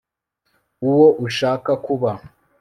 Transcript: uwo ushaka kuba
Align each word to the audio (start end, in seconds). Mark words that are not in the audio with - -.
uwo 0.87 1.07
ushaka 1.25 1.71
kuba 1.85 2.11